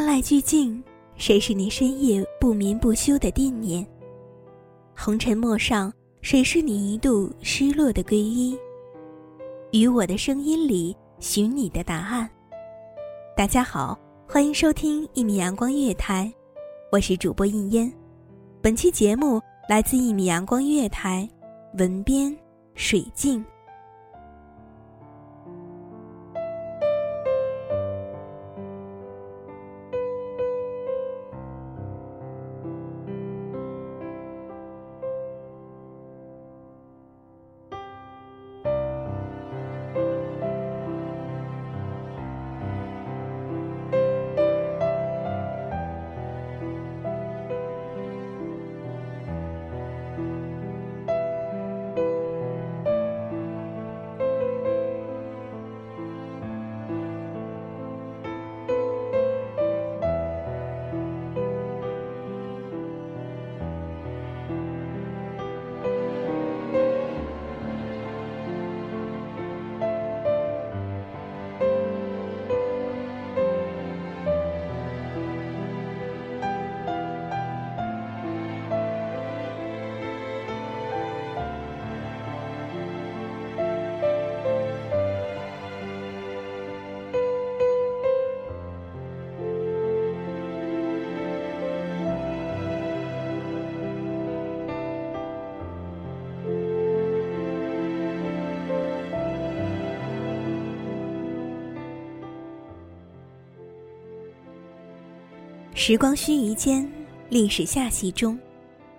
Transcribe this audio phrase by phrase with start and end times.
[0.00, 0.82] 万籁俱静，
[1.16, 3.86] 谁是你深夜不眠不休的惦念？
[4.96, 8.58] 红尘陌上，谁是你一度失落的皈依？
[9.72, 12.26] 于我的声音里寻你的答案。
[13.36, 16.32] 大家好，欢迎收听一米阳光月台，
[16.90, 17.92] 我是主播应烟。
[18.62, 21.28] 本期节目来自一米阳光月台，
[21.78, 22.34] 文编
[22.74, 23.44] 水静。
[105.82, 106.86] 时光须臾间，
[107.30, 108.38] 历史下隙中，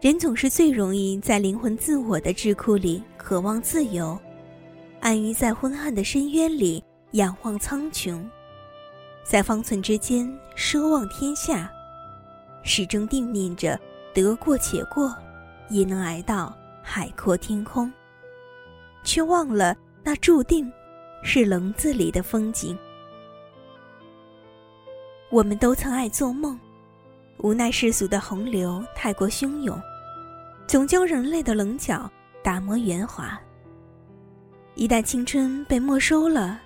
[0.00, 4.18] 人总是最容易在灵魂自我的智库里渴望自由，
[5.00, 8.20] 安于在昏暗的深渊里仰望苍穹，
[9.22, 11.70] 在方寸之间奢望天下，
[12.64, 13.78] 始终定念着
[14.12, 15.16] 得过且过，
[15.70, 16.52] 也能挨到
[16.82, 17.90] 海阔天空，
[19.04, 20.68] 却忘了那注定
[21.22, 22.76] 是笼子里的风景。
[25.30, 26.58] 我们都曾爱做梦。
[27.38, 29.80] 无奈世俗的洪流太过汹涌，
[30.66, 32.10] 总将人类的棱角
[32.42, 33.38] 打磨圆滑。
[34.74, 36.60] 一旦青春被没收了，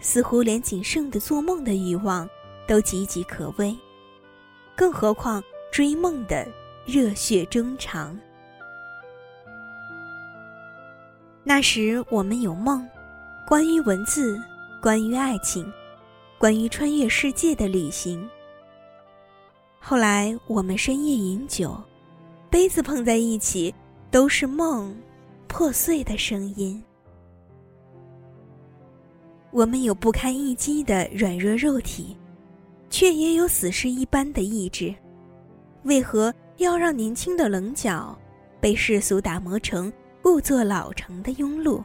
[0.00, 2.28] 似乎连仅剩的做梦的欲望
[2.66, 3.76] 都岌岌可危，
[4.74, 6.46] 更何况追梦的
[6.86, 8.18] 热血衷肠。
[11.44, 12.86] 那时我们有梦，
[13.46, 14.40] 关于文字，
[14.82, 15.70] 关于爱情，
[16.38, 18.28] 关于穿越世界的旅行。
[19.80, 21.74] 后来我们深夜饮酒，
[22.50, 23.74] 杯子碰在一起，
[24.10, 24.94] 都是梦
[25.46, 26.82] 破碎的声音。
[29.50, 32.14] 我们有不堪一击的软弱肉体，
[32.90, 34.94] 却也有死尸一般的意志。
[35.84, 38.16] 为何要让年轻的棱角
[38.60, 41.82] 被世俗打磨成故作老成的庸碌？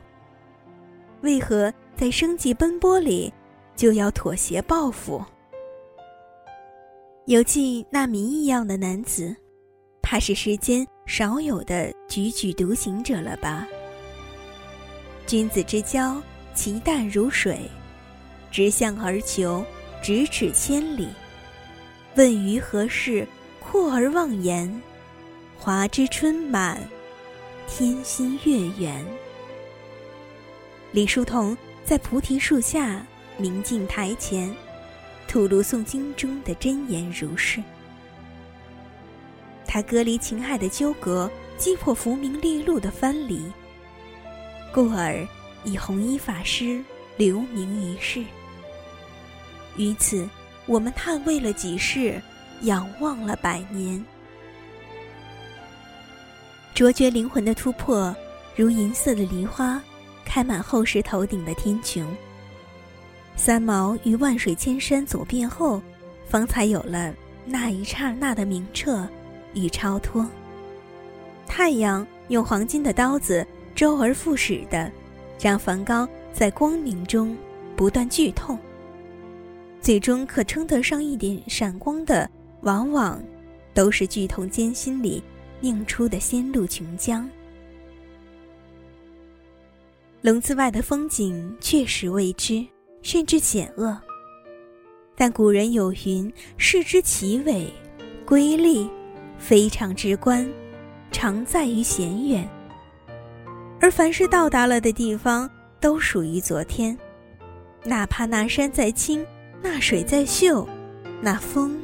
[1.21, 3.31] 为何在生计奔波里
[3.77, 5.23] 就要妥协报复？
[7.25, 9.33] 犹记那谜一样的男子，
[10.01, 13.65] 怕是世间少有的踽踽独行者了吧？
[15.25, 16.21] 君子之交，
[16.53, 17.55] 其淡如水；
[18.51, 19.63] 直向而求，
[20.03, 21.07] 咫尺千里。
[22.15, 23.25] 问于何事，
[23.57, 24.81] 阔而忘言？
[25.57, 26.77] 华之春满，
[27.69, 29.01] 天心月圆。
[30.91, 34.53] 李叔同在菩提树下，明镜台前。
[35.33, 37.59] 吐露诵经中的真言如是。
[39.65, 41.27] 他隔离情爱的纠葛，
[41.57, 43.51] 击破浮名利禄的藩篱，
[44.71, 45.27] 故而
[45.63, 46.83] 以红衣法师
[47.17, 48.23] 留名于世。
[49.75, 50.29] 于此，
[50.67, 52.21] 我们捍卫了几世，
[52.61, 54.05] 仰望了百年。
[56.75, 58.15] 卓绝灵魂的突破，
[58.55, 59.81] 如银色的梨花，
[60.23, 62.05] 开满后世头顶的天穹。
[63.35, 65.81] 三毛于万水千山走遍后，
[66.25, 67.13] 方才有了
[67.45, 69.07] 那一刹那的明澈
[69.53, 70.25] 与超脱。
[71.45, 73.45] 太阳用黄金的刀子
[73.75, 74.91] 周而复始的，
[75.39, 77.35] 让梵高在光明中
[77.75, 78.57] 不断剧痛。
[79.81, 82.29] 最终可称得上一点闪光的，
[82.61, 83.21] 往往
[83.73, 85.21] 都是剧痛艰辛里
[85.59, 87.27] 拧出的仙路琼浆。
[90.21, 92.65] 笼子外的风景确实未知，
[93.03, 93.95] 甚至险恶。
[95.15, 97.71] 但古人有云：“视之奇伟，
[98.25, 98.89] 瑰丽，
[99.37, 100.49] 非常之观，
[101.11, 102.49] 常在于险远。”
[103.79, 105.47] 而凡是到达了的地方，
[105.79, 106.97] 都属于昨天，
[107.83, 109.23] 哪怕那山再青。
[109.65, 110.67] 那水再秀，
[111.21, 111.79] 那风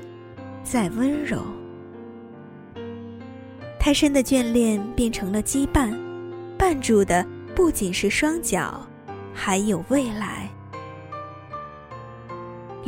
[0.66, 1.42] 再温柔。
[3.80, 5.98] 太深的眷恋变成了羁绊，
[6.58, 7.26] 绊住的
[7.56, 8.86] 不仅是双脚，
[9.34, 10.49] 还有未来。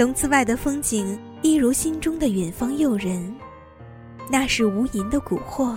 [0.01, 3.31] 笼子外的风景，一如心中的远方诱人。
[4.31, 5.75] 那是无垠的蛊惑，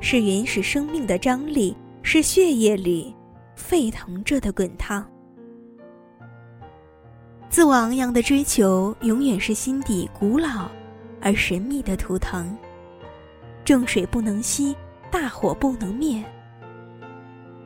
[0.00, 3.14] 是原始生命的张力，是血液里
[3.54, 5.08] 沸腾着的滚烫。
[7.48, 10.68] 自我昂扬的追求，永远是心底古老
[11.20, 12.58] 而神秘的图腾。
[13.64, 14.74] 重水不能吸，
[15.12, 16.20] 大火不能灭。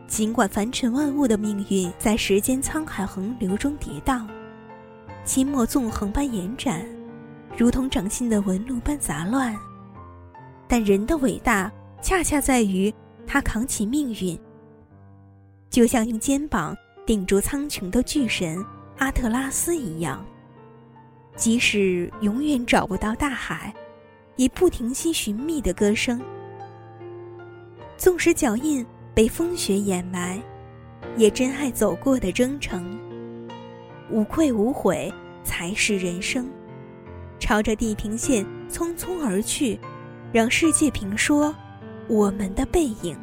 [0.06, 4.26] 尽管凡尘万物的命运在时间沧海横流中跌宕，
[5.28, 6.82] 阡陌纵横般延展，
[7.54, 9.54] 如同掌心的纹路般杂乱，
[10.66, 11.70] 但人的伟大
[12.00, 12.92] 恰恰在于
[13.26, 14.40] 他扛起命运，
[15.68, 18.64] 就像用肩膀顶住苍穹的巨神。
[18.96, 20.24] 阿特拉斯一样，
[21.36, 23.72] 即使永远找不到大海，
[24.36, 26.18] 也不停息寻觅的歌声。
[27.98, 28.84] 纵使脚印
[29.14, 30.42] 被风雪掩埋，
[31.18, 32.98] 也珍爱走过的征程。
[34.10, 35.12] 无愧无悔
[35.42, 36.48] 才是人生。
[37.38, 39.78] 朝着地平线匆匆而去，
[40.32, 41.54] 让世界评说
[42.08, 43.16] 我们的背影。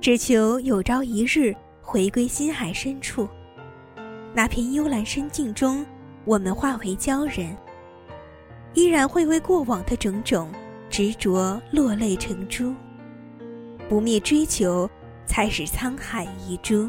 [0.00, 1.54] 只求有朝一日。
[1.84, 3.28] 回归心海深处，
[4.32, 5.84] 那片幽蓝深境中，
[6.24, 7.54] 我们化为鲛人，
[8.72, 10.48] 依然会为过往的种种
[10.88, 12.72] 执着落泪成珠。
[13.88, 14.88] 不灭追求，
[15.26, 16.88] 才是沧海遗珠。